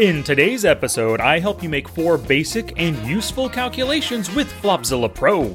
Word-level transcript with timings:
In 0.00 0.22
today's 0.22 0.64
episode, 0.64 1.20
I 1.20 1.40
help 1.40 1.62
you 1.62 1.68
make 1.68 1.86
four 1.86 2.16
basic 2.16 2.72
and 2.80 2.96
useful 3.06 3.50
calculations 3.50 4.34
with 4.34 4.50
Flopzilla 4.62 5.14
Pro. 5.14 5.54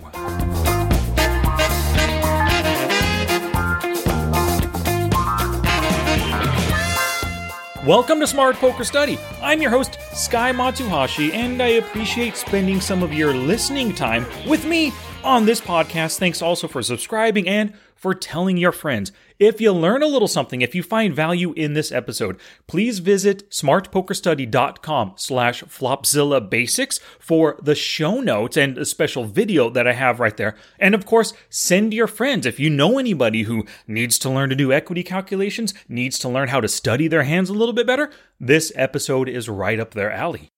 Welcome 7.87 8.19
to 8.19 8.27
Smart 8.27 8.57
Poker 8.57 8.83
Study. 8.83 9.17
I'm 9.41 9.63
your 9.63 9.71
host, 9.71 9.97
Sky 10.13 10.51
Matsuhashi, 10.51 11.33
and 11.33 11.59
I 11.59 11.69
appreciate 11.79 12.37
spending 12.37 12.79
some 12.79 13.01
of 13.01 13.11
your 13.11 13.33
listening 13.33 13.95
time 13.95 14.27
with 14.47 14.63
me 14.63 14.93
on 15.25 15.45
this 15.45 15.59
podcast. 15.59 16.19
Thanks 16.19 16.41
also 16.41 16.67
for 16.67 16.83
subscribing 16.83 17.49
and 17.49 17.73
for 17.95 18.13
telling 18.13 18.57
your 18.57 18.71
friends. 18.71 19.11
If 19.39 19.59
you 19.59 19.71
learn 19.73 20.03
a 20.03 20.07
little 20.07 20.27
something, 20.27 20.61
if 20.61 20.75
you 20.75 20.83
find 20.83 21.15
value 21.15 21.51
in 21.53 21.73
this 21.73 21.91
episode, 21.91 22.39
please 22.67 22.99
visit 22.99 23.49
smartpokerstudy.com 23.49 25.13
slash 25.15 25.63
flopzilla 25.63 26.47
basics 26.47 26.99
for 27.19 27.57
the 27.61 27.73
show 27.73 28.19
notes 28.21 28.55
and 28.55 28.77
a 28.77 28.85
special 28.85 29.25
video 29.25 29.69
that 29.71 29.87
I 29.87 29.93
have 29.93 30.19
right 30.19 30.37
there. 30.37 30.55
And 30.79 30.93
of 30.93 31.05
course, 31.05 31.33
send 31.49 31.93
your 31.93 32.07
friends. 32.07 32.45
If 32.45 32.59
you 32.59 32.69
know 32.69 32.99
anybody 32.99 33.43
who 33.43 33.65
needs 33.87 34.19
to 34.19 34.29
learn 34.29 34.49
to 34.51 34.55
do 34.55 34.71
equity 34.71 35.03
calculations, 35.03 35.73
needs 35.89 36.19
to 36.19 36.29
learn 36.29 36.49
how 36.49 36.61
to 36.61 36.67
study 36.67 37.07
their 37.07 37.23
hands 37.23 37.49
a 37.49 37.53
little 37.53 37.73
bit 37.73 37.87
better, 37.87 38.11
this 38.39 38.71
episode 38.75 39.27
is 39.27 39.49
right 39.49 39.79
up 39.79 39.95
their 39.95 40.11
alley. 40.11 40.51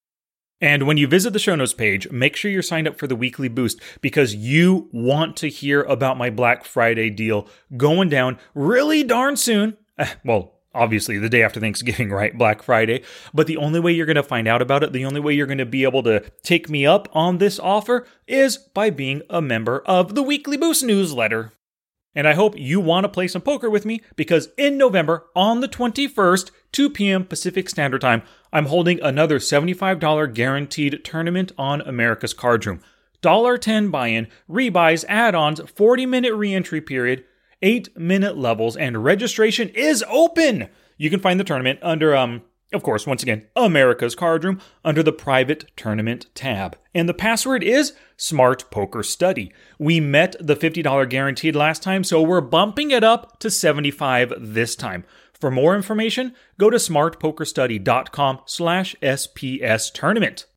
And 0.60 0.88
when 0.88 0.98
you 0.98 1.08
visit 1.08 1.34
the 1.34 1.40
show 1.40 1.56
notes 1.56 1.74
page, 1.74 2.10
make 2.10 2.36
sure 2.36 2.50
you're 2.50 2.64
signed 2.64 2.88
up 2.88 2.98
for 2.98 3.06
the 3.06 3.16
weekly 3.16 3.48
boost 3.48 3.80
because 4.02 4.34
you 4.34 4.90
want 4.92 5.38
to 5.38 5.50
hear 5.50 5.84
about 5.84 6.18
my 6.18 6.30
Black 6.30 6.66
Friday 6.66 7.10
deal 7.12 7.48
going 7.76 8.10
down 8.10 8.40
really 8.56 9.04
darn 9.04 9.38
soon. 9.38 9.78
Eh, 10.00 10.14
well, 10.26 10.54
obviously 10.74 11.20
the 11.20 11.30
day 11.30 11.44
after 11.44 11.60
Thanksgiving, 11.60 12.10
right? 12.12 12.36
Black 12.36 12.64
Friday. 12.64 13.04
But 13.34 13.46
the 13.46 13.58
only 13.58 13.80
way 13.80 13.92
you're 13.92 14.08
going 14.08 14.16
to 14.16 14.24
find 14.24 14.48
out 14.48 14.62
about 14.62 14.84
it, 14.84 14.94
the 14.94 15.06
only 15.06 15.20
way 15.20 15.34
you're 15.34 15.46
going 15.46 15.58
to 15.60 15.66
be 15.66 15.84
able 15.84 16.04
to 16.04 16.22
take 16.44 16.70
me 16.70 16.86
up 16.86 17.08
on 17.14 17.38
this 17.38 17.60
offer 17.60 18.08
is 18.28 18.58
by 18.58 18.90
being 18.90 19.22
a 19.30 19.42
member 19.42 19.80
of 19.86 20.16
the 20.16 20.24
Weekly 20.24 20.58
Boost 20.58 20.84
newsletter. 20.84 21.52
And 22.16 22.28
I 22.28 22.34
hope 22.34 22.58
you 22.58 22.80
want 22.80 23.04
to 23.04 23.10
play 23.10 23.28
some 23.28 23.44
poker 23.44 23.70
with 23.70 23.86
me 23.86 24.02
because 24.16 24.50
in 24.58 24.76
November, 24.76 25.28
on 25.36 25.60
the 25.60 25.68
21st, 25.68 26.50
2 26.72 26.90
p.m. 26.90 27.26
Pacific 27.26 27.70
Standard 27.70 28.02
Time, 28.02 28.24
I'm 28.52 28.68
holding 28.68 29.02
another 29.02 29.40
$75 29.40 30.34
guaranteed 30.34 31.04
tournament 31.04 31.52
on 31.58 31.82
America's 31.82 32.34
Card 32.34 32.66
Room. 32.66 32.82
$10 33.22 33.92
buy 33.92 34.08
in, 34.08 34.28
rebuys, 34.50 35.06
add 35.08 35.36
ons, 35.36 35.60
40 35.76 36.06
minute 36.06 36.36
re 36.36 36.54
entry 36.54 36.82
period, 36.82 37.24
8 37.62 37.98
minute 37.98 38.38
levels, 38.38 38.78
and 38.78 39.04
registration 39.04 39.70
is 39.70 40.04
open! 40.08 40.70
You 40.98 41.10
can 41.10 41.20
find 41.20 41.40
the 41.40 41.44
tournament 41.44 41.80
under, 41.82 42.16
um, 42.16 42.44
of 42.74 42.84
course, 42.84 43.08
once 43.08 43.24
again, 43.24 43.48
America's 43.56 44.16
Card 44.16 44.44
Room 44.44 44.62
under 44.84 45.02
the 45.02 45.12
private 45.12 45.66
tournament 45.76 46.28
tab. 46.36 46.78
And 46.94 47.08
the 47.08 47.14
password 47.14 47.64
is 47.64 47.94
Smart 48.18 48.70
Poker 48.72 49.04
Study. 49.04 49.54
We 49.78 50.00
met 50.00 50.36
the 50.40 50.56
$50 50.56 51.10
guaranteed 51.10 51.56
last 51.56 51.84
time, 51.84 52.04
so 52.04 52.22
we're 52.22 52.42
bumping 52.42 52.92
it 52.92 53.04
up 53.04 53.40
to 53.40 53.52
75 53.52 54.34
this 54.40 54.76
time. 54.76 55.06
For 55.40 55.52
more 55.52 55.76
information, 55.76 56.34
go 56.58 56.72
to 56.72 56.78
smartpokerstudy.com 56.78 58.40
slash 58.46 58.96
SPS 59.04 59.94
tournament. 59.94 60.48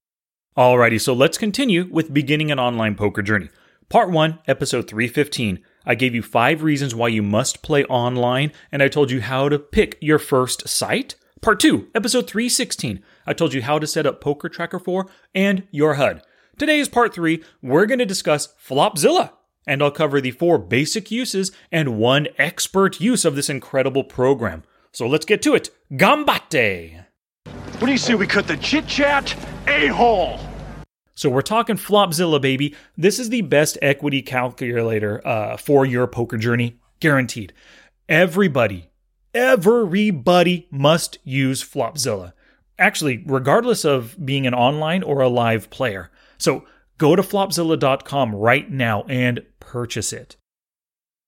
Alrighty, 0.56 0.98
so 0.98 1.12
let's 1.12 1.36
continue 1.36 1.86
with 1.90 2.14
beginning 2.14 2.50
an 2.50 2.58
online 2.58 2.94
poker 2.94 3.20
journey. 3.20 3.50
Part 3.90 4.10
1, 4.10 4.38
episode 4.48 4.88
315. 4.88 5.62
I 5.84 5.94
gave 5.94 6.14
you 6.14 6.22
five 6.22 6.62
reasons 6.62 6.94
why 6.94 7.08
you 7.08 7.22
must 7.22 7.62
play 7.62 7.84
online, 7.84 8.52
and 8.72 8.82
I 8.82 8.88
told 8.88 9.10
you 9.10 9.20
how 9.20 9.50
to 9.50 9.58
pick 9.58 9.98
your 10.00 10.18
first 10.18 10.66
site. 10.66 11.14
Part 11.42 11.60
2, 11.60 11.88
episode 11.94 12.26
316. 12.26 13.02
I 13.26 13.34
told 13.34 13.52
you 13.52 13.60
how 13.60 13.78
to 13.78 13.86
set 13.86 14.06
up 14.06 14.22
Poker 14.22 14.48
Tracker 14.48 14.78
4 14.78 15.06
and 15.34 15.68
your 15.70 15.94
HUD. 15.94 16.22
Today 16.56 16.78
is 16.78 16.88
part 16.88 17.12
3. 17.12 17.42
We're 17.62 17.86
going 17.86 17.98
to 17.98 18.06
discuss 18.06 18.54
Flopzilla 18.66 19.32
and 19.66 19.82
I'll 19.82 19.90
cover 19.90 20.20
the 20.20 20.30
four 20.30 20.58
basic 20.58 21.10
uses 21.10 21.52
and 21.70 21.98
one 21.98 22.28
expert 22.38 23.00
use 23.00 23.24
of 23.24 23.36
this 23.36 23.50
incredible 23.50 24.04
program. 24.04 24.64
So 24.92 25.06
let's 25.06 25.24
get 25.24 25.42
to 25.42 25.54
it. 25.54 25.70
Gambate! 25.92 27.04
What 27.46 27.86
do 27.86 27.92
you 27.92 27.98
say 27.98 28.14
we 28.14 28.26
cut 28.26 28.46
the 28.46 28.56
chit 28.56 28.86
chat 28.86 29.34
a 29.66 29.86
hole? 29.86 30.38
So 31.14 31.28
we're 31.30 31.42
talking 31.42 31.76
Flopzilla, 31.76 32.40
baby. 32.40 32.74
This 32.96 33.18
is 33.18 33.28
the 33.28 33.42
best 33.42 33.78
equity 33.82 34.22
calculator 34.22 35.26
uh, 35.26 35.56
for 35.56 35.84
your 35.84 36.06
poker 36.06 36.38
journey, 36.38 36.78
guaranteed. 36.98 37.52
Everybody, 38.08 38.90
everybody 39.34 40.66
must 40.70 41.18
use 41.24 41.62
Flopzilla. 41.62 42.32
Actually, 42.78 43.22
regardless 43.26 43.84
of 43.84 44.16
being 44.24 44.46
an 44.46 44.54
online 44.54 45.02
or 45.02 45.20
a 45.20 45.28
live 45.28 45.68
player. 45.70 46.10
So 46.38 46.64
go 46.96 47.14
to 47.14 47.22
flopzilla.com 47.22 48.34
right 48.34 48.70
now 48.70 49.02
and 49.04 49.42
purchase 49.60 50.12
it. 50.12 50.36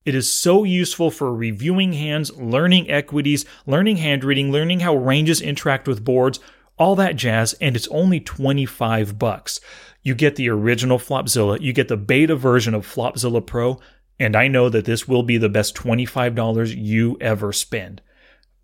It 0.05 0.15
is 0.15 0.33
so 0.33 0.65
useful 0.65 1.11
for 1.11 1.33
reviewing 1.33 1.93
hands, 1.93 2.35
learning 2.37 2.91
equities, 2.91 3.45
learning 3.67 3.99
hand 3.99 4.25
reading, 4.25 4.51
learning 4.51 4.81
how 4.81 4.97
ranges 4.97 5.41
interact 5.41 5.87
with 5.87 6.05
boards, 6.05 6.41
all 6.77 6.97
that 6.97 7.15
jazz, 7.15 7.53
and 7.61 7.77
it's 7.77 7.87
only 7.89 8.19
25 8.19 9.19
bucks. 9.19 9.61
You 10.03 10.17
get 10.17 10.35
the 10.35 10.49
original 10.49 10.99
Flopzilla, 10.99 11.61
you 11.61 11.73
get 11.73 11.87
the 11.87 11.97
beta 11.97 12.35
version 12.35 12.75
of 12.75 12.85
Flopzilla 12.85 13.47
Pro, 13.47 13.79
and 14.19 14.35
I 14.35 14.49
know 14.49 14.69
that 14.69 14.85
this 14.85 15.07
will 15.07 15.23
be 15.23 15.39
the 15.39 15.49
best 15.49 15.77
$25 15.77 16.77
you 16.77 17.17
ever 17.21 17.53
spend. 17.53 18.03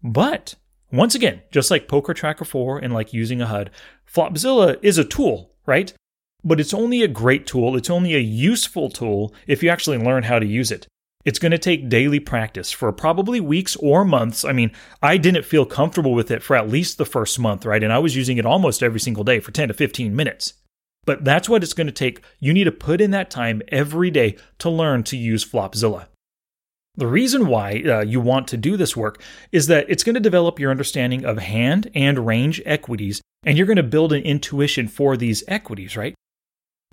But 0.02 0.56
once 0.90 1.14
again, 1.14 1.42
just 1.52 1.70
like 1.70 1.86
Poker 1.86 2.14
Tracker 2.14 2.44
4 2.44 2.78
and 2.78 2.92
like 2.92 3.12
using 3.12 3.40
a 3.40 3.46
HUD, 3.46 3.70
Flopzilla 4.12 4.76
is 4.82 4.98
a 4.98 5.04
tool, 5.04 5.54
right? 5.66 5.92
But 6.42 6.58
it's 6.58 6.74
only 6.74 7.02
a 7.02 7.08
great 7.08 7.46
tool, 7.46 7.76
it's 7.76 7.90
only 7.90 8.14
a 8.14 8.20
useful 8.20 8.90
tool 8.90 9.32
if 9.46 9.62
you 9.62 9.68
actually 9.68 9.98
learn 9.98 10.24
how 10.24 10.40
to 10.40 10.46
use 10.46 10.72
it. 10.72 10.88
It's 11.28 11.38
going 11.38 11.52
to 11.52 11.58
take 11.58 11.90
daily 11.90 12.20
practice 12.20 12.72
for 12.72 12.90
probably 12.90 13.38
weeks 13.38 13.76
or 13.76 14.02
months. 14.02 14.46
I 14.46 14.52
mean, 14.54 14.72
I 15.02 15.18
didn't 15.18 15.44
feel 15.44 15.66
comfortable 15.66 16.14
with 16.14 16.30
it 16.30 16.42
for 16.42 16.56
at 16.56 16.70
least 16.70 16.96
the 16.96 17.04
first 17.04 17.38
month, 17.38 17.66
right? 17.66 17.82
And 17.82 17.92
I 17.92 17.98
was 17.98 18.16
using 18.16 18.38
it 18.38 18.46
almost 18.46 18.82
every 18.82 18.98
single 18.98 19.24
day 19.24 19.38
for 19.38 19.50
10 19.50 19.68
to 19.68 19.74
15 19.74 20.16
minutes. 20.16 20.54
But 21.04 21.26
that's 21.26 21.46
what 21.46 21.62
it's 21.62 21.74
going 21.74 21.86
to 21.86 21.92
take. 21.92 22.22
You 22.40 22.54
need 22.54 22.64
to 22.64 22.72
put 22.72 23.02
in 23.02 23.10
that 23.10 23.30
time 23.30 23.60
every 23.68 24.10
day 24.10 24.36
to 24.60 24.70
learn 24.70 25.02
to 25.02 25.18
use 25.18 25.44
Flopzilla. 25.44 26.06
The 26.96 27.06
reason 27.06 27.46
why 27.46 27.82
uh, 27.82 28.00
you 28.00 28.22
want 28.22 28.48
to 28.48 28.56
do 28.56 28.78
this 28.78 28.96
work 28.96 29.22
is 29.52 29.66
that 29.66 29.84
it's 29.90 30.04
going 30.04 30.14
to 30.14 30.20
develop 30.20 30.58
your 30.58 30.70
understanding 30.70 31.26
of 31.26 31.36
hand 31.36 31.90
and 31.94 32.26
range 32.26 32.62
equities, 32.64 33.20
and 33.44 33.58
you're 33.58 33.66
going 33.66 33.76
to 33.76 33.82
build 33.82 34.14
an 34.14 34.22
intuition 34.22 34.88
for 34.88 35.14
these 35.14 35.44
equities, 35.46 35.94
right? 35.94 36.14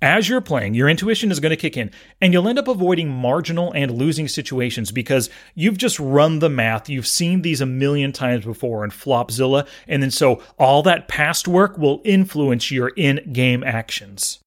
As 0.02 0.28
you're 0.28 0.42
playing, 0.42 0.74
your 0.74 0.90
intuition 0.90 1.30
is 1.30 1.40
going 1.40 1.50
to 1.50 1.56
kick 1.56 1.74
in, 1.74 1.90
and 2.20 2.30
you'll 2.30 2.48
end 2.48 2.58
up 2.58 2.68
avoiding 2.68 3.08
marginal 3.08 3.72
and 3.72 3.90
losing 3.90 4.28
situations 4.28 4.92
because 4.92 5.30
you've 5.54 5.78
just 5.78 5.98
run 5.98 6.40
the 6.40 6.50
math. 6.50 6.90
You've 6.90 7.06
seen 7.06 7.40
these 7.40 7.62
a 7.62 7.66
million 7.66 8.12
times 8.12 8.44
before 8.44 8.84
in 8.84 8.90
Flopzilla, 8.90 9.66
and 9.88 10.02
then 10.02 10.10
so 10.10 10.42
all 10.58 10.82
that 10.82 11.08
past 11.08 11.48
work 11.48 11.78
will 11.78 12.02
influence 12.04 12.70
your 12.70 12.88
in 12.88 13.32
game 13.32 13.64
actions. 13.64 14.38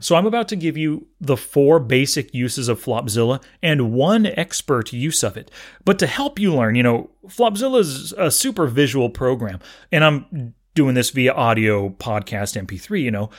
So, 0.00 0.16
I'm 0.16 0.26
about 0.26 0.48
to 0.48 0.56
give 0.56 0.76
you 0.76 1.06
the 1.20 1.36
four 1.36 1.78
basic 1.78 2.34
uses 2.34 2.68
of 2.68 2.82
Flopzilla 2.82 3.40
and 3.62 3.92
one 3.92 4.26
expert 4.26 4.92
use 4.92 5.22
of 5.22 5.36
it. 5.36 5.48
But 5.84 6.00
to 6.00 6.08
help 6.08 6.40
you 6.40 6.52
learn, 6.52 6.74
you 6.74 6.82
know, 6.82 7.10
Flopzilla 7.28 7.78
is 7.78 8.12
a 8.18 8.32
super 8.32 8.66
visual 8.66 9.10
program, 9.10 9.60
and 9.92 10.02
I'm 10.02 10.54
doing 10.74 10.94
this 10.94 11.10
via 11.10 11.32
audio 11.32 11.90
podcast 11.90 12.60
MP3, 12.60 13.00
you 13.00 13.12
know. 13.12 13.30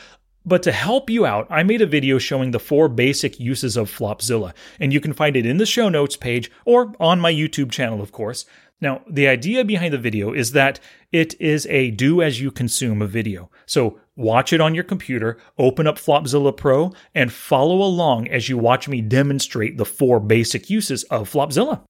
But 0.45 0.63
to 0.63 0.71
help 0.71 1.09
you 1.09 1.25
out, 1.25 1.47
I 1.49 1.63
made 1.63 1.81
a 1.81 1.85
video 1.85 2.17
showing 2.17 2.51
the 2.51 2.59
four 2.59 2.89
basic 2.89 3.39
uses 3.39 3.77
of 3.77 3.89
Flopzilla, 3.89 4.53
and 4.79 4.91
you 4.91 4.99
can 4.99 5.13
find 5.13 5.37
it 5.37 5.45
in 5.45 5.57
the 5.57 5.65
show 5.65 5.87
notes 5.87 6.17
page 6.17 6.51
or 6.65 6.93
on 6.99 7.21
my 7.21 7.31
YouTube 7.31 7.71
channel, 7.71 8.01
of 8.01 8.11
course. 8.11 8.45
Now, 8.81 9.01
the 9.09 9.29
idea 9.29 9.63
behind 9.63 9.93
the 9.93 9.97
video 9.97 10.33
is 10.33 10.51
that 10.51 10.81
it 11.13 11.39
is 11.39 11.65
a 11.67 11.91
do 11.91 12.21
as 12.21 12.41
you 12.41 12.51
consume 12.51 13.01
a 13.01 13.07
video. 13.07 13.49
So 13.65 14.01
watch 14.17 14.51
it 14.51 14.59
on 14.59 14.75
your 14.75 14.83
computer, 14.83 15.37
open 15.57 15.87
up 15.87 15.95
Flopzilla 15.95 16.55
Pro, 16.55 16.91
and 17.15 17.31
follow 17.31 17.81
along 17.81 18.27
as 18.27 18.49
you 18.49 18.57
watch 18.57 18.89
me 18.89 18.99
demonstrate 18.99 19.77
the 19.77 19.85
four 19.85 20.19
basic 20.19 20.69
uses 20.69 21.03
of 21.03 21.31
Flopzilla. 21.31 21.83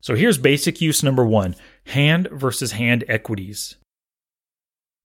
So 0.00 0.14
here's 0.14 0.38
basic 0.38 0.80
use 0.80 1.02
number 1.02 1.26
one 1.26 1.56
hand 1.86 2.28
versus 2.30 2.72
hand 2.72 3.02
equities. 3.08 3.74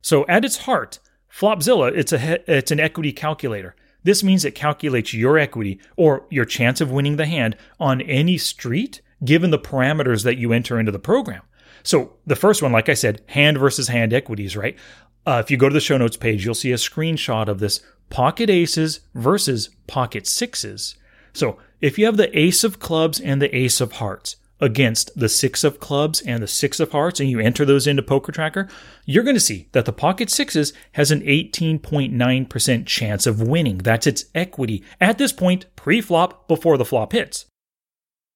So 0.04 0.24
at 0.28 0.46
its 0.46 0.58
heart, 0.58 1.00
Flopzilla, 1.34 1.92
it's 1.96 2.14
a 2.14 2.52
it's 2.52 2.72
an 2.72 2.80
equity 2.80 3.12
calculator. 3.12 3.76
This 4.04 4.24
means 4.24 4.46
it 4.46 4.54
calculates 4.54 5.14
your 5.14 5.38
equity 5.38 5.80
or 5.96 6.26
your 6.30 6.46
chance 6.46 6.80
of 6.80 6.92
winning 6.92 7.16
the 7.16 7.26
hand 7.26 7.56
on 7.80 8.02
any 8.02 8.38
street 8.38 9.02
given 9.24 9.50
the 9.50 9.60
parameters 9.60 10.24
that 10.26 10.38
you 10.38 10.54
enter 10.54 10.80
into 10.80 10.92
the 10.92 11.00
program. 11.00 11.42
So 11.82 12.14
the 12.26 12.36
first 12.36 12.62
one, 12.62 12.72
like 12.72 12.90
I 12.90 12.94
said, 12.94 13.22
hand 13.28 13.58
versus 13.58 13.88
hand 13.88 14.14
equities, 14.14 14.56
right? 14.56 14.78
Uh, 15.26 15.42
if 15.44 15.50
you 15.50 15.58
go 15.58 15.70
to 15.70 15.74
the 15.74 15.80
show 15.80 15.98
notes 15.98 16.18
page, 16.18 16.46
you'll 16.46 16.54
see 16.54 16.72
a 16.72 16.76
screenshot 16.76 17.48
of 17.48 17.60
this 17.60 17.82
pocket 18.10 18.50
aces 18.50 19.00
versus 19.16 19.70
pocket 19.88 20.28
sixes. 20.28 20.96
So 21.34 21.58
if 21.82 21.98
you 21.98 22.06
have 22.06 22.18
the 22.18 22.38
ace 22.38 22.64
of 22.64 22.80
clubs 22.80 23.20
and 23.20 23.42
the 23.42 23.56
ace 23.56 23.82
of 23.82 23.94
hearts 23.94 24.36
against 24.64 25.12
the 25.20 25.28
six 25.28 25.66
of 25.66 25.80
clubs 25.80 26.22
and 26.22 26.42
the 26.42 26.48
six 26.48 26.80
of 26.80 26.92
hearts, 26.92 27.20
and 27.20 27.30
you 27.30 27.40
enter 27.40 27.66
those 27.66 27.86
into 27.86 28.02
Poker 28.02 28.32
Tracker, 28.32 28.70
you're 29.06 29.24
going 29.24 29.36
to 29.36 29.40
see 29.40 29.68
that 29.74 29.84
the 29.84 29.92
pocket 29.92 30.30
sixes 30.30 30.72
has 30.94 31.12
an 31.12 31.20
18.9% 31.22 32.86
chance 32.86 33.28
of 33.28 33.42
winning. 33.42 33.80
That's 33.80 34.08
its 34.08 34.26
equity 34.34 34.82
at 35.02 35.18
this 35.18 35.34
point, 35.34 35.66
pre 35.76 36.00
flop, 36.00 36.48
before 36.48 36.78
the 36.78 36.86
flop 36.86 37.12
hits. 37.12 37.46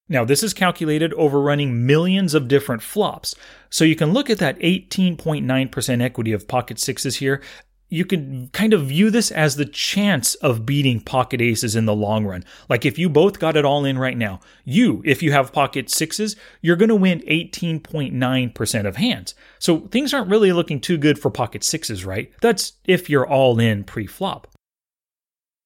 Now, 0.10 0.24
this 0.24 0.44
is 0.44 0.54
calculated 0.54 1.14
over 1.14 1.42
running 1.42 1.86
millions 1.86 2.34
of 2.34 2.48
different 2.48 2.82
flops. 2.82 3.36
So 3.70 3.84
you 3.84 3.96
can 3.96 4.14
look 4.14 4.30
at 4.30 4.38
that 4.40 4.60
18.9% 4.60 6.02
equity 6.02 6.32
of 6.32 6.48
pocket 6.48 6.80
sixes 6.80 7.18
here 7.18 7.42
you 7.90 8.06
can 8.06 8.50
kind 8.50 8.74
of 8.74 8.88
view 8.88 9.10
this 9.10 9.32
as 9.32 9.56
the 9.56 9.66
chance 9.66 10.36
of 10.36 10.66
beating 10.66 11.00
pocket 11.00 11.42
aces 11.42 11.76
in 11.76 11.86
the 11.86 11.96
long 11.96 12.26
run. 12.26 12.44
Like 12.70 12.86
if 12.86 12.98
you 12.98 13.10
both 13.10 13.40
got 13.40 13.56
it 13.56 13.66
all 13.66 13.86
in 13.86 13.98
right 13.98 14.18
now, 14.18 14.42
you, 14.66 15.02
if 15.06 15.24
you 15.24 15.32
have 15.32 15.54
pocket 15.54 15.90
sixes, 15.90 16.36
you're 16.62 16.76
going 16.76 16.90
to 16.90 16.96
win 16.96 17.22
18.9% 17.22 18.86
of 18.86 18.98
hands. 18.98 19.36
So 19.60 19.82
things 19.82 20.14
aren't 20.14 20.30
really 20.30 20.52
looking 20.52 20.82
too 20.82 20.98
good 20.98 21.18
for 21.18 21.30
pocket 21.30 21.64
sixes, 21.64 22.04
right? 22.06 22.32
That's 22.42 22.74
if 22.86 23.10
you're 23.10 23.28
all 23.28 23.60
in 23.60 23.86
pre 23.86 24.06
flop. 24.06 24.48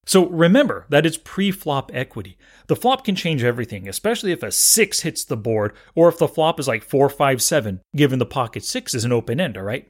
So 0.04 0.28
remember 0.28 0.86
that 0.88 1.06
it's 1.06 1.16
pre 1.16 1.50
flop 1.50 1.90
equity. 1.94 2.36
The 2.66 2.76
flop 2.76 3.04
can 3.04 3.14
change 3.14 3.44
everything, 3.44 3.88
especially 3.88 4.32
if 4.32 4.42
a 4.42 4.50
six 4.52 5.00
hits 5.00 5.24
the 5.24 5.36
board 5.36 5.74
or 5.94 6.08
if 6.08 6.18
the 6.18 6.28
flop 6.28 6.58
is 6.58 6.68
like 6.68 6.82
four, 6.82 7.08
five, 7.08 7.42
seven, 7.42 7.80
given 7.94 8.18
the 8.18 8.26
pocket 8.26 8.64
six 8.64 8.94
is 8.94 9.04
an 9.04 9.12
open 9.12 9.40
end, 9.40 9.56
all 9.56 9.64
right? 9.64 9.88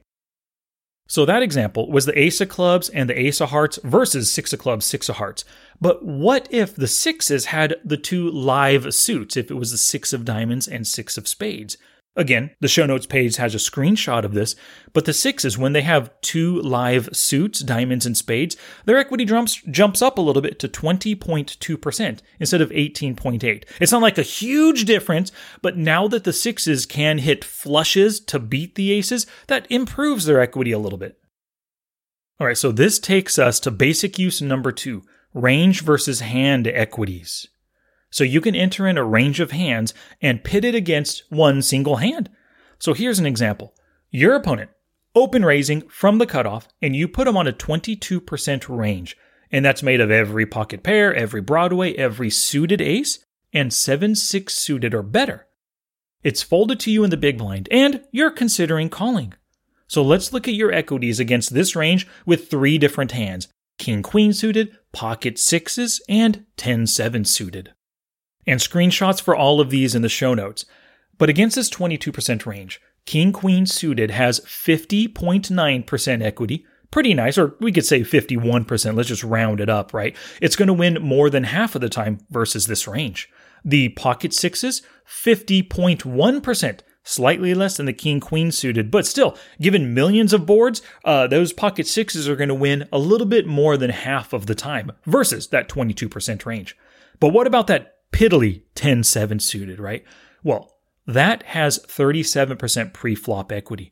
So 1.07 1.25
that 1.25 1.43
example 1.43 1.91
was 1.91 2.05
the 2.05 2.17
ace 2.17 2.39
of 2.39 2.49
clubs 2.49 2.89
and 2.89 3.09
the 3.09 3.19
ace 3.19 3.41
of 3.41 3.49
hearts 3.49 3.77
versus 3.83 4.31
six 4.31 4.53
of 4.53 4.59
clubs, 4.59 4.85
six 4.85 5.09
of 5.09 5.17
hearts. 5.17 5.43
But 5.81 6.03
what 6.03 6.47
if 6.49 6.75
the 6.75 6.87
sixes 6.87 7.45
had 7.45 7.75
the 7.83 7.97
two 7.97 8.29
live 8.31 8.93
suits, 8.93 9.35
if 9.35 9.51
it 9.51 9.55
was 9.55 9.71
the 9.71 9.77
six 9.77 10.13
of 10.13 10.25
diamonds 10.25 10.67
and 10.67 10.87
six 10.87 11.17
of 11.17 11.27
spades? 11.27 11.77
Again, 12.15 12.51
the 12.59 12.67
show 12.67 12.85
notes 12.85 13.07
page 13.07 13.37
has 13.37 13.55
a 13.55 13.57
screenshot 13.57 14.23
of 14.23 14.35
this, 14.35 14.55
but 14.93 15.05
the 15.05 15.13
sixes, 15.13 15.57
when 15.57 15.73
they 15.73 15.81
have 15.81 16.11
two 16.21 16.61
live 16.61 17.09
suits, 17.11 17.61
diamonds 17.61 18.05
and 18.05 18.15
spades, 18.15 18.55
their 18.85 18.99
equity 18.99 19.25
jumps 19.25 19.59
jumps 19.71 19.99
up 19.99 20.19
a 20.19 20.21
little 20.21 20.41
bit 20.41 20.59
to 20.59 20.67
20.2% 20.67 22.19
instead 22.39 22.61
of 22.61 22.69
18.8. 22.69 23.63
It's 23.79 23.91
not 23.91 24.03
like 24.03 24.19
a 24.19 24.23
huge 24.23 24.85
difference, 24.85 25.31
but 25.63 25.75
now 25.75 26.07
that 26.07 26.23
the 26.23 26.33
sixes 26.33 26.85
can 26.85 27.17
hit 27.17 27.43
flushes 27.43 28.19
to 28.21 28.37
beat 28.37 28.75
the 28.75 28.91
aces, 28.91 29.25
that 29.47 29.65
improves 29.71 30.25
their 30.25 30.39
equity 30.39 30.71
a 30.71 30.79
little 30.79 30.99
bit. 30.99 31.17
All 32.39 32.45
right, 32.45 32.57
so 32.57 32.71
this 32.71 32.99
takes 32.99 33.39
us 33.39 33.59
to 33.61 33.71
basic 33.71 34.19
use 34.19 34.39
number 34.39 34.71
two 34.71 35.03
range 35.33 35.81
versus 35.81 36.19
hand 36.19 36.67
equities. 36.67 37.47
So 38.13 38.23
you 38.23 38.41
can 38.41 38.53
enter 38.53 38.87
in 38.87 38.95
a 38.95 39.03
range 39.03 39.39
of 39.39 39.49
hands 39.49 39.91
and 40.21 40.43
pit 40.43 40.63
it 40.63 40.75
against 40.75 41.23
one 41.29 41.63
single 41.63 41.95
hand. 41.95 42.29
So 42.77 42.93
here's 42.93 43.17
an 43.17 43.25
example. 43.25 43.73
Your 44.11 44.35
opponent, 44.35 44.69
open 45.15 45.43
raising 45.43 45.81
from 45.89 46.19
the 46.19 46.27
cutoff, 46.27 46.67
and 46.79 46.95
you 46.95 47.07
put 47.07 47.25
them 47.25 47.35
on 47.35 47.47
a 47.47 47.51
22% 47.51 48.65
range. 48.69 49.17
And 49.49 49.65
that's 49.65 49.81
made 49.81 49.99
of 49.99 50.11
every 50.11 50.45
pocket 50.45 50.83
pair, 50.83 51.11
every 51.11 51.41
Broadway, 51.41 51.95
every 51.95 52.29
suited 52.29 52.81
ace, 52.81 53.25
and 53.51 53.73
7 53.73 54.13
6 54.13 54.53
suited 54.53 54.93
or 54.93 55.01
better. 55.01 55.47
It's 56.21 56.43
folded 56.43 56.79
to 56.81 56.91
you 56.91 57.03
in 57.03 57.09
the 57.09 57.17
big 57.17 57.39
blind, 57.39 57.67
and 57.71 58.03
you're 58.11 58.29
considering 58.29 58.89
calling. 58.89 59.33
So 59.87 60.03
let's 60.03 60.31
look 60.31 60.47
at 60.47 60.53
your 60.53 60.71
equities 60.71 61.19
against 61.19 61.55
this 61.55 61.75
range 61.75 62.07
with 62.27 62.47
three 62.47 62.77
different 62.77 63.13
hands 63.13 63.47
King 63.79 64.03
Queen 64.03 64.33
suited, 64.33 64.77
pocket 64.91 65.39
sixes, 65.39 65.99
and 66.07 66.45
10 66.57 66.85
7 66.85 67.25
suited 67.25 67.73
and 68.45 68.59
screenshots 68.59 69.21
for 69.21 69.35
all 69.35 69.59
of 69.59 69.69
these 69.69 69.95
in 69.95 70.01
the 70.01 70.09
show 70.09 70.33
notes. 70.33 70.65
But 71.17 71.29
against 71.29 71.55
this 71.55 71.69
22% 71.69 72.45
range, 72.45 72.81
King 73.05 73.31
Queen 73.31 73.65
suited 73.65 74.11
has 74.11 74.39
50.9% 74.41 76.21
equity. 76.21 76.65
Pretty 76.91 77.13
nice, 77.13 77.37
or 77.37 77.55
we 77.59 77.71
could 77.71 77.85
say 77.85 78.01
51%. 78.01 78.95
Let's 78.95 79.09
just 79.09 79.23
round 79.23 79.59
it 79.59 79.69
up, 79.69 79.93
right? 79.93 80.15
It's 80.41 80.55
going 80.55 80.67
to 80.67 80.73
win 80.73 80.99
more 81.01 81.29
than 81.29 81.45
half 81.45 81.75
of 81.75 81.81
the 81.81 81.89
time 81.89 82.19
versus 82.29 82.67
this 82.67 82.87
range. 82.87 83.29
The 83.65 83.89
pocket 83.89 84.33
sixes, 84.33 84.81
50.1%, 85.07 86.79
slightly 87.03 87.53
less 87.53 87.77
than 87.77 87.85
the 87.85 87.93
king 87.93 88.19
queen 88.19 88.51
suited, 88.51 88.91
but 88.91 89.05
still, 89.05 89.37
given 89.59 89.93
millions 89.93 90.33
of 90.33 90.45
boards, 90.45 90.81
uh, 91.03 91.27
those 91.27 91.53
pocket 91.53 91.87
sixes 91.87 92.29
are 92.29 92.35
going 92.35 92.49
to 92.49 92.55
win 92.55 92.87
a 92.91 92.99
little 92.99 93.27
bit 93.27 93.47
more 93.47 93.77
than 93.77 93.89
half 93.89 94.33
of 94.33 94.45
the 94.45 94.55
time 94.55 94.91
versus 95.05 95.47
that 95.47 95.69
22% 95.69 96.45
range. 96.45 96.77
But 97.19 97.29
what 97.29 97.47
about 97.47 97.67
that 97.67 97.92
piddly 98.13 98.61
10 98.75 99.03
7 99.03 99.39
suited, 99.39 99.79
right? 99.79 100.05
Well, 100.43 100.77
that 101.05 101.43
has 101.43 101.79
37% 101.79 102.93
pre 102.93 103.15
flop 103.15 103.51
equity. 103.51 103.91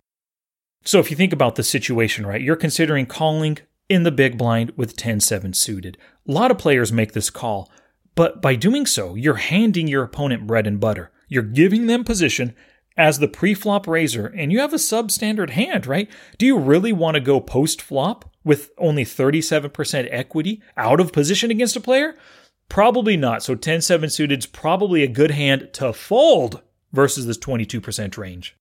So 0.84 1.00
if 1.00 1.12
you 1.12 1.18
think 1.18 1.34
about 1.34 1.56
the 1.56 1.64
situation, 1.64 2.26
right, 2.26 2.42
you're 2.42 2.56
considering 2.56 3.06
calling 3.06 3.58
in 3.90 4.04
the 4.04 4.12
big 4.12 4.38
blind 4.38 4.72
with 4.78 4.96
10 4.96 5.20
7 5.20 5.54
suited. 5.54 5.98
A 6.28 6.32
lot 6.32 6.52
of 6.52 6.58
players 6.58 6.94
make 6.94 7.12
this 7.12 7.30
call, 7.30 7.70
but 8.16 8.42
by 8.42 8.56
doing 8.56 8.86
so, 8.86 9.16
you're 9.16 9.36
handing 9.36 9.88
your 9.88 10.04
opponent 10.04 10.48
bread 10.48 10.66
and 10.68 10.80
butter. 10.80 11.12
You're 11.28 11.44
giving 11.44 11.88
them 11.88 12.04
position 12.04 12.56
as 12.98 13.20
the 13.20 13.28
pre-flop 13.28 13.88
raiser 13.88 14.28
and 14.28 14.52
you 14.52 14.60
have 14.60 14.74
a 14.74 14.78
substandard 14.78 15.52
hand, 15.52 15.88
right? 15.88 16.10
Do 16.38 16.46
you 16.46 16.58
really 16.58 16.92
want 16.92 17.16
to 17.16 17.22
go 17.22 17.40
post-flop 17.40 18.30
with 18.44 18.72
only 18.78 19.06
37% 19.06 20.08
equity 20.12 20.62
out 20.76 21.00
of 21.00 21.14
position 21.14 21.52
against 21.52 21.76
a 21.76 21.82
player? 21.82 22.16
Probably 22.72 23.18
not. 23.18 23.44
So 23.44 23.54
10 23.54 23.82
7 23.82 24.10
suited's 24.10 24.46
probably 24.46 25.04
a 25.04 25.08
good 25.08 25.32
hand 25.32 25.72
to 25.74 25.92
fold 25.92 26.62
versus 26.94 27.26
this 27.26 27.38
22% 27.38 28.16
range. 28.16 28.56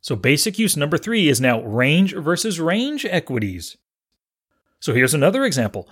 So 0.00 0.16
basic 0.16 0.58
use 0.58 0.74
number 0.74 0.96
three 0.96 1.28
is 1.28 1.38
now 1.38 1.60
range 1.64 2.14
versus 2.14 2.58
range 2.58 3.04
equities. 3.04 3.76
So 4.80 4.94
here's 4.94 5.12
another 5.12 5.44
example. 5.44 5.86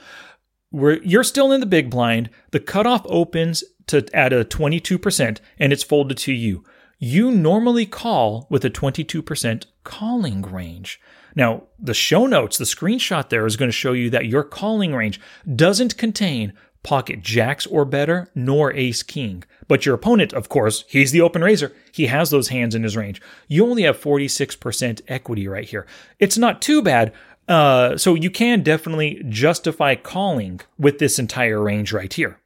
Where 0.71 1.03
you're 1.03 1.23
still 1.23 1.53
in 1.53 1.61
the 1.61 1.67
big 1.67 1.91
blind, 1.91 2.31
the 2.53 2.61
cutoff 2.61 3.03
opens 3.11 3.63
to 3.89 4.09
at 4.15 4.33
a 4.33 4.43
22% 4.43 5.39
and 5.59 5.73
it's 5.75 5.83
folded 5.83 6.17
to 6.17 6.33
you. 6.33 6.65
You 6.99 7.31
normally 7.31 7.85
call 7.85 8.47
with 8.49 8.65
a 8.65 8.71
22% 8.71 9.67
calling 9.85 10.41
range. 10.41 10.99
Now, 11.35 11.65
the 11.79 11.93
show 11.93 12.25
notes, 12.25 12.57
the 12.57 12.65
screenshot 12.65 13.29
there 13.29 13.45
is 13.45 13.57
going 13.57 13.69
to 13.69 13.73
show 13.73 13.93
you 13.93 14.09
that 14.09 14.25
your 14.25 14.45
calling 14.45 14.95
range 14.95 15.21
doesn't 15.55 15.99
contain 15.99 16.55
pocket 16.87 17.21
jacks 17.21 17.67
or 17.67 17.85
better, 17.85 18.31
nor 18.33 18.73
ace 18.73 19.03
king. 19.03 19.43
But 19.67 19.85
your 19.85 19.97
opponent, 19.97 20.33
of 20.33 20.49
course, 20.49 20.85
he's 20.89 21.11
the 21.11 21.21
open 21.21 21.43
raiser. 21.43 21.73
He 21.93 22.07
has 22.07 22.31
those 22.31 22.49
hands 22.49 22.77
in 22.77 22.85
his 22.85 22.97
range. 22.97 23.21
You 23.49 23.67
only 23.67 23.83
have 23.83 24.01
46% 24.01 25.03
equity 25.09 25.49
right 25.49 25.69
here. 25.69 25.85
It's 26.21 26.39
not 26.39 26.63
too 26.63 26.83
bad. 26.83 27.13
Uh, 27.49 27.97
so 27.97 28.15
you 28.15 28.31
can 28.31 28.63
definitely 28.63 29.21
justify 29.29 29.97
calling 29.97 30.61
with 30.79 31.01
this 31.01 31.19
entire 31.19 31.61
range 31.61 31.93
right 31.93 32.13
here. 32.13 32.39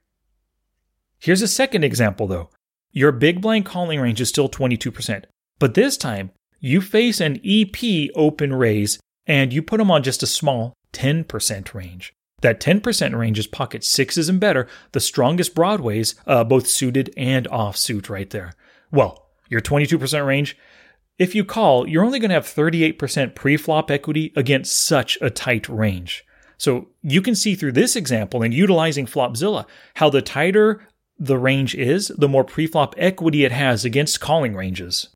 Here's 1.19 1.43
a 1.43 1.49
second 1.49 1.85
example 1.85 2.27
though. 2.27 2.49
Your 2.93 3.13
big 3.13 3.43
blind 3.43 3.67
calling 3.67 4.01
range 4.01 4.23
is 4.23 4.31
still 4.31 4.49
22%, 4.49 5.25
but 5.59 5.75
this 5.75 5.99
time 5.99 6.31
you 6.61 6.81
face 6.81 7.21
an 7.21 7.41
EP 7.45 8.11
open 8.15 8.55
raise 8.55 8.99
and 9.27 9.53
you 9.53 9.63
put 9.63 9.79
them 9.79 9.91
on 9.91 10.03
just 10.03 10.23
a 10.23 10.27
small 10.27 10.73
10% 10.95 11.75
range. 11.75 12.15
That 12.41 12.61
10% 12.61 13.17
range 13.17 13.39
is 13.39 13.47
pocket 13.47 13.85
sixes 13.85 14.29
and 14.29 14.41
better, 14.41 14.67
the 14.93 15.01
strongest 15.01 15.55
broadways, 15.55 16.15
uh, 16.27 16.45
both 16.45 16.67
suited 16.67 17.13
and 17.17 17.49
offsuit 17.49 18.09
right 18.09 18.31
there. 18.31 18.53
Well, 18.91 19.27
your 19.49 19.61
22% 19.61 20.27
range, 20.27 20.57
if 21.19 21.35
you 21.35 21.45
call, 21.45 21.87
you're 21.87 22.05
only 22.05 22.19
going 22.19 22.31
to 22.31 22.35
have 22.35 22.47
38% 22.47 23.35
pre-flop 23.35 23.91
equity 23.91 24.33
against 24.37 24.81
such 24.81 25.19
a 25.21 25.29
tight 25.29 25.69
range. 25.69 26.25
So 26.57 26.89
you 27.03 27.23
can 27.23 27.35
see 27.35 27.55
through 27.55 27.73
this 27.73 27.97
example 27.97 28.43
and 28.43 28.53
utilizing 28.55 29.07
Flopzilla 29.07 29.67
how 29.95 30.11
the 30.11 30.23
tighter 30.23 30.87
the 31.19 31.39
range 31.39 31.75
is, 31.75 32.09
the 32.17 32.29
more 32.29 32.45
pre-flop 32.45 32.95
equity 32.97 33.45
it 33.45 33.53
has 33.53 33.85
against 33.85 34.21
calling 34.21 34.55
ranges. 34.55 35.09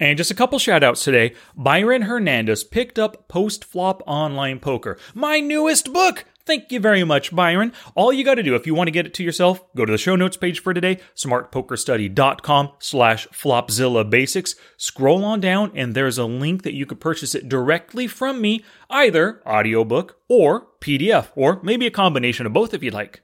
And 0.00 0.16
just 0.16 0.30
a 0.30 0.34
couple 0.34 0.58
shout 0.58 0.82
outs 0.82 1.04
today. 1.04 1.34
Byron 1.54 2.02
Hernandez 2.02 2.64
picked 2.64 2.98
up 2.98 3.28
Post 3.28 3.64
Flop 3.64 4.02
Online 4.06 4.58
Poker, 4.58 4.98
my 5.14 5.40
newest 5.40 5.92
book. 5.92 6.24
Thank 6.46 6.72
you 6.72 6.80
very 6.80 7.04
much, 7.04 7.36
Byron. 7.36 7.72
All 7.94 8.12
you 8.12 8.24
got 8.24 8.36
to 8.36 8.42
do, 8.42 8.54
if 8.54 8.66
you 8.66 8.74
want 8.74 8.88
to 8.88 8.92
get 8.92 9.06
it 9.06 9.14
to 9.14 9.22
yourself, 9.22 9.62
go 9.76 9.84
to 9.84 9.92
the 9.92 9.98
show 9.98 10.16
notes 10.16 10.38
page 10.38 10.60
for 10.60 10.72
today, 10.72 10.98
smartpokerstudy.com 11.14 12.72
slash 12.78 13.28
flopzilla 13.28 14.08
basics. 14.08 14.56
Scroll 14.78 15.22
on 15.22 15.38
down, 15.40 15.70
and 15.74 15.94
there's 15.94 16.18
a 16.18 16.24
link 16.24 16.62
that 16.62 16.74
you 16.74 16.86
could 16.86 16.98
purchase 16.98 17.34
it 17.34 17.48
directly 17.48 18.06
from 18.06 18.40
me, 18.40 18.64
either 18.88 19.42
audiobook 19.46 20.16
or 20.28 20.66
PDF, 20.80 21.28
or 21.36 21.60
maybe 21.62 21.86
a 21.86 21.90
combination 21.90 22.46
of 22.46 22.52
both 22.54 22.72
if 22.72 22.82
you'd 22.82 22.94
like. 22.94 23.20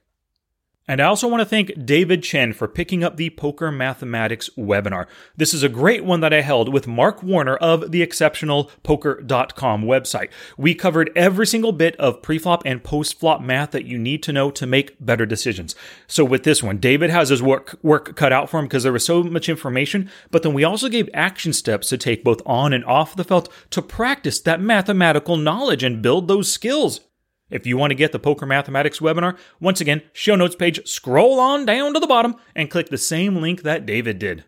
And 0.87 1.01
I 1.01 1.05
also 1.05 1.27
want 1.27 1.41
to 1.41 1.45
thank 1.45 1.85
David 1.85 2.23
Chen 2.23 2.53
for 2.53 2.67
picking 2.67 3.03
up 3.03 3.17
the 3.17 3.29
Poker 3.31 3.71
Mathematics 3.71 4.49
webinar. 4.57 5.05
This 5.35 5.53
is 5.53 5.61
a 5.61 5.69
great 5.69 6.05
one 6.05 6.21
that 6.21 6.33
I 6.33 6.39
held 6.41 6.71
with 6.71 6.87
Mark 6.87 7.21
Warner 7.21 7.57
of 7.57 7.91
the 7.91 8.05
exceptionalpoker.com 8.05 9.83
website. 9.83 10.29
We 10.57 10.73
covered 10.73 11.11
every 11.13 11.45
single 11.45 11.73
bit 11.73 11.97
of 11.97 12.21
preflop 12.21 12.61
and 12.63 12.83
post-flop 12.83 13.41
math 13.41 13.71
that 13.71 13.85
you 13.85 13.97
need 13.97 14.23
to 14.23 14.31
know 14.31 14.49
to 14.51 14.65
make 14.65 14.95
better 15.05 15.25
decisions. 15.25 15.75
So 16.07 16.23
with 16.23 16.43
this 16.43 16.63
one, 16.63 16.77
David 16.77 17.09
has 17.09 17.29
his 17.29 17.43
work 17.43 17.77
work 17.83 18.15
cut 18.15 18.31
out 18.31 18.49
for 18.49 18.59
him 18.59 18.65
because 18.65 18.83
there 18.83 18.93
was 18.93 19.05
so 19.05 19.23
much 19.23 19.49
information, 19.49 20.09
but 20.31 20.43
then 20.43 20.53
we 20.53 20.63
also 20.63 20.87
gave 20.87 21.09
action 21.13 21.51
steps 21.51 21.89
to 21.89 21.97
take 21.97 22.23
both 22.23 22.41
on 22.45 22.71
and 22.71 22.85
off 22.85 23.15
the 23.15 23.25
felt 23.25 23.51
to 23.71 23.81
practice 23.81 24.39
that 24.39 24.61
mathematical 24.61 25.35
knowledge 25.35 25.83
and 25.83 26.01
build 26.01 26.29
those 26.29 26.51
skills. 26.51 27.01
If 27.49 27.65
you 27.65 27.77
want 27.77 27.91
to 27.91 27.95
get 27.95 28.11
the 28.11 28.19
Poker 28.19 28.45
Mathematics 28.45 28.99
webinar, 28.99 29.37
once 29.59 29.79
again, 29.79 30.01
show 30.11 30.35
notes 30.35 30.55
page, 30.55 30.85
scroll 30.85 31.39
on 31.39 31.65
down 31.65 31.93
to 31.93 31.99
the 31.99 32.07
bottom 32.07 32.35
and 32.55 32.69
click 32.69 32.89
the 32.89 32.97
same 32.97 33.37
link 33.37 33.61
that 33.63 33.85
David 33.85 34.19
did. 34.19 34.43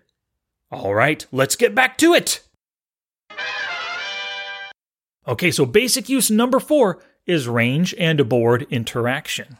All 0.71 0.93
right, 0.93 1.25
let's 1.31 1.55
get 1.55 1.73
back 1.73 1.97
to 1.99 2.13
it. 2.13 2.41
Okay, 5.27 5.51
so 5.51 5.65
basic 5.65 6.09
use 6.09 6.29
number 6.29 6.59
four 6.59 7.01
is 7.25 7.47
range 7.47 7.95
and 7.97 8.27
board 8.27 8.67
interaction. 8.69 9.57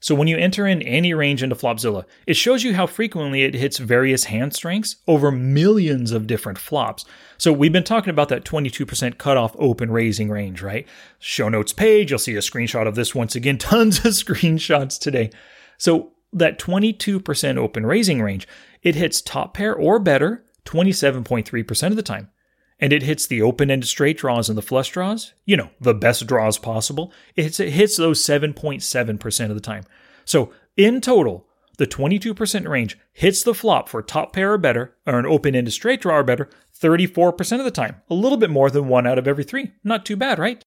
So 0.00 0.14
when 0.14 0.28
you 0.28 0.36
enter 0.36 0.66
in 0.66 0.80
any 0.82 1.12
range 1.12 1.42
into 1.42 1.56
Flopzilla, 1.56 2.04
it 2.26 2.34
shows 2.34 2.62
you 2.62 2.74
how 2.74 2.86
frequently 2.86 3.42
it 3.42 3.54
hits 3.54 3.78
various 3.78 4.24
hand 4.24 4.54
strengths 4.54 4.96
over 5.08 5.32
millions 5.32 6.12
of 6.12 6.28
different 6.28 6.58
flops. 6.58 7.04
So 7.36 7.52
we've 7.52 7.72
been 7.72 7.82
talking 7.82 8.10
about 8.10 8.28
that 8.28 8.44
22% 8.44 9.18
cutoff 9.18 9.56
open 9.58 9.90
raising 9.90 10.30
range, 10.30 10.62
right? 10.62 10.86
Show 11.18 11.48
notes 11.48 11.72
page, 11.72 12.10
you'll 12.10 12.20
see 12.20 12.36
a 12.36 12.40
screenshot 12.40 12.86
of 12.86 12.94
this 12.94 13.14
once 13.14 13.34
again, 13.34 13.58
tons 13.58 13.98
of 13.98 14.12
screenshots 14.12 14.98
today. 15.00 15.30
So 15.78 16.12
that 16.32 16.60
22% 16.60 17.56
open 17.56 17.84
raising 17.84 18.22
range, 18.22 18.46
it 18.82 18.94
hits 18.94 19.20
top 19.20 19.54
pair 19.54 19.74
or 19.74 19.98
better 19.98 20.44
27.3% 20.64 21.86
of 21.88 21.96
the 21.96 22.02
time. 22.02 22.30
And 22.80 22.92
it 22.92 23.02
hits 23.02 23.26
the 23.26 23.42
open 23.42 23.70
ended 23.70 23.88
straight 23.88 24.18
draws 24.18 24.48
and 24.48 24.56
the 24.56 24.62
flush 24.62 24.90
draws, 24.90 25.32
you 25.44 25.56
know, 25.56 25.70
the 25.80 25.94
best 25.94 26.26
draws 26.26 26.58
possible. 26.58 27.12
It 27.34 27.42
hits, 27.44 27.60
it 27.60 27.70
hits 27.70 27.96
those 27.96 28.22
7.7% 28.22 29.48
of 29.48 29.54
the 29.54 29.60
time. 29.60 29.84
So 30.24 30.52
in 30.76 31.00
total, 31.00 31.48
the 31.78 31.86
22% 31.86 32.68
range 32.68 32.98
hits 33.12 33.42
the 33.42 33.54
flop 33.54 33.88
for 33.88 34.02
top 34.02 34.32
pair 34.32 34.52
or 34.52 34.58
better, 34.58 34.96
or 35.06 35.18
an 35.18 35.26
open 35.26 35.54
ended 35.54 35.72
straight 35.72 36.00
draw 36.00 36.18
or 36.18 36.24
better, 36.24 36.50
34% 36.80 37.58
of 37.58 37.64
the 37.64 37.70
time. 37.70 37.96
A 38.10 38.14
little 38.14 38.38
bit 38.38 38.50
more 38.50 38.70
than 38.70 38.88
one 38.88 39.06
out 39.06 39.18
of 39.18 39.26
every 39.26 39.44
three. 39.44 39.72
Not 39.82 40.04
too 40.04 40.16
bad, 40.16 40.38
right? 40.38 40.62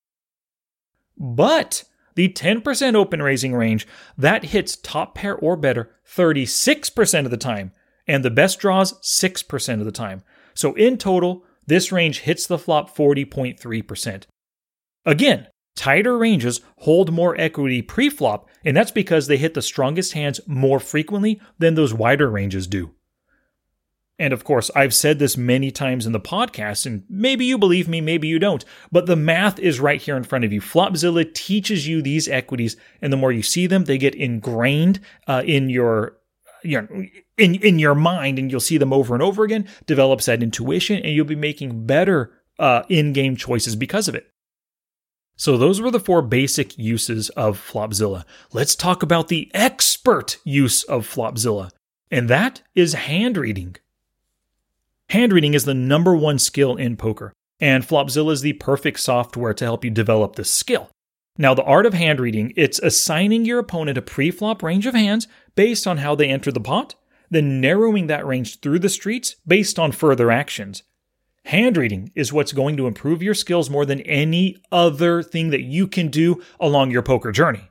But 1.17 1.83
the 2.15 2.29
10% 2.29 2.95
open 2.95 3.21
raising 3.21 3.53
range, 3.53 3.87
that 4.17 4.45
hits 4.45 4.75
top 4.75 5.15
pair 5.15 5.35
or 5.35 5.55
better 5.55 5.91
36% 6.05 7.25
of 7.25 7.31
the 7.31 7.37
time, 7.37 7.71
and 8.07 8.23
the 8.23 8.29
best 8.29 8.59
draws 8.59 8.99
6% 9.01 9.79
of 9.79 9.85
the 9.85 9.91
time. 9.91 10.23
So 10.53 10.73
in 10.73 10.97
total, 10.97 11.45
this 11.71 11.91
range 11.91 12.19
hits 12.19 12.45
the 12.45 12.57
flop 12.57 12.93
40.3%. 12.95 14.23
Again, 15.05 15.47
tighter 15.75 16.17
ranges 16.17 16.59
hold 16.79 17.13
more 17.13 17.39
equity 17.39 17.81
pre-flop, 17.81 18.49
and 18.65 18.75
that's 18.75 18.91
because 18.91 19.27
they 19.27 19.37
hit 19.37 19.53
the 19.53 19.61
strongest 19.61 20.13
hands 20.13 20.41
more 20.45 20.79
frequently 20.79 21.39
than 21.59 21.75
those 21.75 21.93
wider 21.93 22.29
ranges 22.29 22.67
do. 22.67 22.91
And 24.19 24.33
of 24.33 24.43
course, 24.43 24.69
I've 24.75 24.93
said 24.93 25.17
this 25.17 25.35
many 25.35 25.71
times 25.71 26.05
in 26.05 26.11
the 26.11 26.19
podcast, 26.19 26.85
and 26.85 27.03
maybe 27.09 27.45
you 27.45 27.57
believe 27.57 27.87
me, 27.87 28.01
maybe 28.01 28.27
you 28.27 28.37
don't, 28.37 28.63
but 28.91 29.07
the 29.07 29.15
math 29.15 29.57
is 29.57 29.79
right 29.79 29.99
here 29.99 30.15
in 30.15 30.23
front 30.23 30.45
of 30.45 30.53
you. 30.53 30.61
Flopzilla 30.61 31.33
teaches 31.33 31.87
you 31.87 32.01
these 32.01 32.27
equities, 32.27 32.77
and 33.01 33.11
the 33.11 33.17
more 33.17 33.31
you 33.31 33.41
see 33.41 33.65
them, 33.65 33.85
they 33.85 33.97
get 33.97 34.13
ingrained 34.13 34.99
uh, 35.27 35.41
in 35.43 35.69
your 35.69 36.17
you 36.63 36.81
know, 36.81 37.05
in 37.37 37.55
in 37.55 37.79
your 37.79 37.95
mind, 37.95 38.39
and 38.39 38.51
you'll 38.51 38.59
see 38.59 38.77
them 38.77 38.93
over 38.93 39.13
and 39.13 39.23
over 39.23 39.43
again. 39.43 39.67
Develops 39.85 40.25
that 40.25 40.43
intuition, 40.43 40.97
and 40.97 41.13
you'll 41.13 41.25
be 41.25 41.35
making 41.35 41.85
better 41.85 42.31
uh, 42.59 42.83
in-game 42.89 43.35
choices 43.35 43.75
because 43.75 44.07
of 44.07 44.15
it. 44.15 44.27
So 45.35 45.57
those 45.57 45.81
were 45.81 45.89
the 45.89 45.99
four 45.99 46.21
basic 46.21 46.77
uses 46.77 47.29
of 47.29 47.57
Flopzilla. 47.57 48.25
Let's 48.53 48.75
talk 48.75 49.01
about 49.01 49.27
the 49.27 49.49
expert 49.53 50.37
use 50.43 50.83
of 50.83 51.07
Flopzilla, 51.07 51.71
and 52.11 52.29
that 52.29 52.61
is 52.75 52.93
hand 52.93 53.37
reading. 53.37 53.75
Hand 55.09 55.33
reading 55.33 55.53
is 55.53 55.65
the 55.65 55.73
number 55.73 56.15
one 56.15 56.37
skill 56.37 56.75
in 56.75 56.95
poker, 56.95 57.33
and 57.59 57.83
Flopzilla 57.83 58.33
is 58.33 58.41
the 58.41 58.53
perfect 58.53 58.99
software 58.99 59.53
to 59.55 59.65
help 59.65 59.83
you 59.83 59.89
develop 59.89 60.35
this 60.35 60.51
skill. 60.51 60.89
Now, 61.41 61.55
the 61.55 61.63
art 61.63 61.87
of 61.87 61.95
hand 61.95 62.19
reading, 62.19 62.53
it's 62.55 62.77
assigning 62.77 63.45
your 63.45 63.57
opponent 63.57 63.97
a 63.97 64.01
pre-flop 64.03 64.61
range 64.61 64.85
of 64.85 64.93
hands 64.93 65.27
based 65.55 65.87
on 65.87 65.97
how 65.97 66.13
they 66.13 66.29
enter 66.29 66.51
the 66.51 66.61
pot, 66.61 66.93
then 67.31 67.59
narrowing 67.59 68.05
that 68.05 68.27
range 68.27 68.59
through 68.59 68.77
the 68.77 68.89
streets 68.89 69.37
based 69.47 69.79
on 69.79 69.91
further 69.91 70.29
actions. 70.29 70.83
Hand 71.45 71.77
reading 71.77 72.11
is 72.13 72.31
what's 72.31 72.53
going 72.53 72.77
to 72.77 72.85
improve 72.85 73.23
your 73.23 73.33
skills 73.33 73.71
more 73.71 73.87
than 73.87 74.01
any 74.01 74.61
other 74.71 75.23
thing 75.23 75.49
that 75.49 75.63
you 75.63 75.87
can 75.87 76.09
do 76.09 76.43
along 76.59 76.91
your 76.91 77.01
poker 77.01 77.31
journey. 77.31 77.70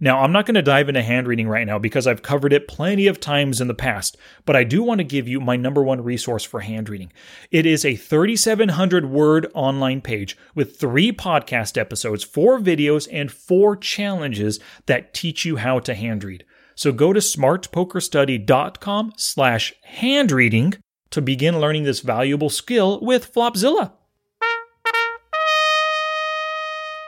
Now, 0.00 0.20
I'm 0.20 0.30
not 0.30 0.46
going 0.46 0.54
to 0.54 0.62
dive 0.62 0.88
into 0.88 1.02
hand 1.02 1.26
reading 1.26 1.48
right 1.48 1.66
now 1.66 1.78
because 1.78 2.06
I've 2.06 2.22
covered 2.22 2.52
it 2.52 2.68
plenty 2.68 3.08
of 3.08 3.18
times 3.18 3.60
in 3.60 3.66
the 3.66 3.74
past, 3.74 4.16
but 4.44 4.54
I 4.54 4.62
do 4.62 4.82
want 4.82 4.98
to 4.98 5.04
give 5.04 5.26
you 5.26 5.40
my 5.40 5.56
number 5.56 5.82
one 5.82 6.04
resource 6.04 6.44
for 6.44 6.60
hand 6.60 6.88
reading. 6.88 7.12
It 7.50 7.66
is 7.66 7.84
a 7.84 7.96
3,700 7.96 9.10
word 9.10 9.50
online 9.54 10.00
page 10.00 10.36
with 10.54 10.76
three 10.78 11.10
podcast 11.10 11.76
episodes, 11.76 12.22
four 12.22 12.58
videos, 12.60 13.08
and 13.10 13.32
four 13.32 13.76
challenges 13.76 14.60
that 14.86 15.14
teach 15.14 15.44
you 15.44 15.56
how 15.56 15.80
to 15.80 15.94
hand 15.94 16.22
read. 16.22 16.44
So 16.76 16.92
go 16.92 17.12
to 17.12 17.18
smartpokerstudy.com 17.18 19.14
slash 19.16 19.74
hand 19.82 20.30
reading 20.30 20.74
to 21.10 21.20
begin 21.20 21.58
learning 21.58 21.82
this 21.82 22.00
valuable 22.00 22.50
skill 22.50 23.00
with 23.02 23.32
Flopzilla. 23.34 23.92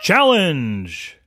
Challenge! 0.03 1.20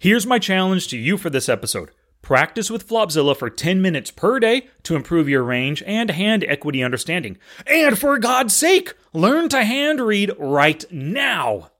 Here's 0.00 0.28
my 0.28 0.38
challenge 0.38 0.86
to 0.88 0.96
you 0.96 1.18
for 1.18 1.28
this 1.28 1.48
episode. 1.48 1.90
Practice 2.22 2.70
with 2.70 2.86
Flopzilla 2.86 3.36
for 3.36 3.50
10 3.50 3.82
minutes 3.82 4.12
per 4.12 4.38
day 4.38 4.68
to 4.84 4.94
improve 4.94 5.28
your 5.28 5.42
range 5.42 5.82
and 5.82 6.08
hand 6.12 6.44
equity 6.44 6.84
understanding. 6.84 7.36
And 7.66 7.98
for 7.98 8.16
God's 8.16 8.54
sake, 8.54 8.94
learn 9.12 9.48
to 9.48 9.64
hand 9.64 10.00
read 10.00 10.30
right 10.38 10.84
now. 10.92 11.72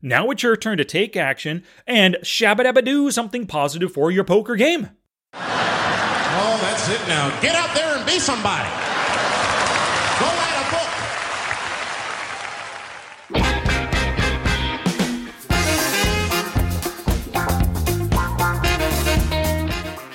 Now 0.00 0.30
it's 0.30 0.42
your 0.42 0.56
turn 0.56 0.78
to 0.78 0.84
take 0.86 1.14
action 1.14 1.62
and 1.86 2.16
shabba 2.22 2.82
do 2.82 3.10
something 3.10 3.46
positive 3.46 3.92
for 3.92 4.10
your 4.10 4.24
poker 4.24 4.56
game. 4.56 4.88
Oh, 5.34 6.58
that's 6.62 6.88
it 6.88 7.06
now. 7.06 7.38
Get 7.42 7.54
out 7.54 7.74
there 7.74 7.98
and 7.98 8.06
be 8.06 8.18
somebody. 8.18 8.87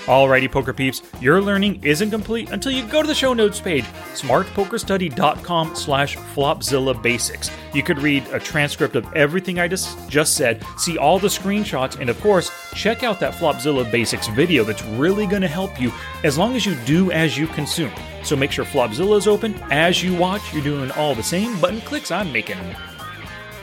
Alrighty, 0.06 0.52
poker 0.52 0.74
peeps, 0.74 1.02
your 1.22 1.42
learning 1.42 1.82
isn't 1.82 2.12
complete 2.12 2.50
until 2.52 2.74
you 2.74 2.86
go 2.88 3.02
to 3.02 3.08
the 3.08 3.16
show 3.16 3.34
notes 3.34 3.62
page, 3.62 3.86
smartpokerstudy.com 4.16 5.76
slash 5.78 6.18
flopzilla 6.18 7.02
basics. 7.02 7.50
You 7.74 7.84
could 7.84 8.00
read 8.00 8.28
a 8.34 8.40
transcript 8.40 8.98
of 8.98 9.08
everything 9.14 9.60
I 9.60 9.70
just, 9.70 10.10
just 10.10 10.36
said, 10.36 10.62
see 10.78 10.98
all 10.98 11.20
the 11.20 11.30
screenshots, 11.30 12.02
and 12.02 12.10
of 12.10 12.20
course, 12.20 12.52
check 12.76 13.04
out 13.04 13.22
that 13.22 13.34
Flopzilla 13.34 13.90
basics 13.90 14.28
video 14.28 14.66
that's 14.66 14.84
really 14.84 15.26
going 15.26 15.42
to 15.42 15.48
help 15.48 15.80
you 15.80 15.90
as 16.26 16.38
long 16.38 16.58
as 16.58 16.66
you 16.66 16.76
do 16.84 17.10
as 17.12 17.38
you 17.38 17.48
consume. 17.48 17.92
So 18.24 18.36
make 18.36 18.52
sure 18.52 18.66
Flopzilla 18.66 19.18
is 19.18 19.28
open. 19.28 19.56
As 19.72 20.04
you 20.04 20.14
watch, 20.18 20.54
you're 20.54 20.64
doing 20.64 20.92
all 20.92 21.16
the 21.16 21.24
same 21.24 21.58
button 21.62 21.80
clicks 21.80 22.12
I'm 22.12 22.30
making. 22.34 22.58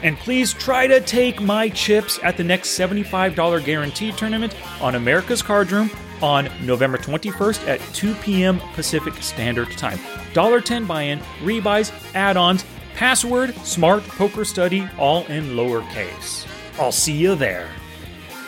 And 0.01 0.17
please 0.17 0.53
try 0.53 0.87
to 0.87 1.01
take 1.01 1.39
my 1.39 1.69
chips 1.69 2.19
at 2.23 2.35
the 2.35 2.43
next 2.43 2.69
$75 2.69 3.63
guaranteed 3.63 4.17
tournament 4.17 4.55
on 4.81 4.95
America's 4.95 5.43
Card 5.43 5.71
Room 5.71 5.91
on 6.21 6.49
November 6.61 6.97
21st 6.97 7.67
at 7.67 7.79
2 7.93 8.13
p.m. 8.15 8.59
Pacific 8.73 9.13
Standard 9.21 9.71
Time. 9.71 9.97
$1.10 10.33 10.87
buy 10.87 11.03
in, 11.03 11.19
rebuys, 11.41 11.91
add 12.15 12.37
ons, 12.37 12.65
password, 12.95 13.55
smart 13.57 14.03
poker 14.03 14.45
study, 14.45 14.87
all 14.97 15.25
in 15.25 15.55
lowercase. 15.55 16.45
I'll 16.79 16.91
see 16.91 17.13
you 17.13 17.35
there. 17.35 17.69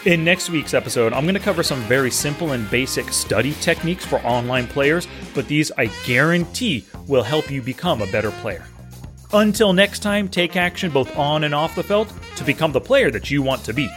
In 0.06 0.25
next 0.25 0.50
week's 0.50 0.74
episode, 0.74 1.13
I'm 1.13 1.24
going 1.24 1.34
to 1.36 1.39
cover 1.39 1.63
some 1.63 1.80
very 1.84 2.12
simple 2.12 2.51
and 2.51 2.70
basic 2.70 3.10
study 3.13 3.53
techniques 3.62 4.06
for 4.06 4.18
online 4.20 4.68
players, 4.68 5.08
but 5.34 5.48
these 5.48 5.72
I 5.77 5.86
guarantee 6.06 6.86
will 7.08 7.24
help 7.24 7.50
you 7.50 7.62
become 7.62 8.01
a 8.01 8.08
better 8.08 8.32
player. 8.32 8.65
Until 9.32 9.74
next 9.74 10.00
time, 10.00 10.27
take 10.27 10.56
action 10.58 10.92
both 10.92 11.15
on 11.18 11.46
and 11.46 11.56
off 11.56 11.74
the 11.74 11.84
felt 11.84 12.13
to 12.36 12.44
become 12.44 12.72
the 12.72 12.82
player 12.82 13.10
that 13.12 13.32
you 13.32 13.42
want 13.42 13.63
to 13.63 13.74
be. 13.74 13.89